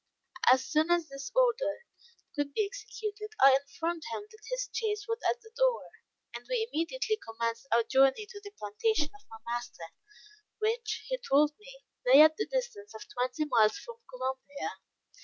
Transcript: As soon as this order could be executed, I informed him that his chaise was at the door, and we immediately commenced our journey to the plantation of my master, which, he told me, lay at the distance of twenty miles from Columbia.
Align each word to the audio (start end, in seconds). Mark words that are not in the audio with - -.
As 0.51 0.65
soon 0.65 0.89
as 0.89 1.07
this 1.09 1.31
order 1.35 1.81
could 2.35 2.53
be 2.55 2.65
executed, 2.65 3.33
I 3.39 3.55
informed 3.61 4.01
him 4.11 4.23
that 4.31 4.43
his 4.49 4.67
chaise 4.73 5.05
was 5.07 5.19
at 5.29 5.41
the 5.41 5.51
door, 5.55 5.89
and 6.33 6.43
we 6.49 6.67
immediately 6.67 7.17
commenced 7.23 7.67
our 7.71 7.83
journey 7.83 8.25
to 8.25 8.41
the 8.43 8.49
plantation 8.57 9.11
of 9.13 9.21
my 9.29 9.37
master, 9.45 9.89
which, 10.57 11.03
he 11.07 11.19
told 11.19 11.51
me, 11.59 11.81
lay 12.03 12.19
at 12.23 12.35
the 12.35 12.47
distance 12.47 12.95
of 12.95 13.03
twenty 13.13 13.45
miles 13.45 13.77
from 13.77 13.97
Columbia. 14.09 14.73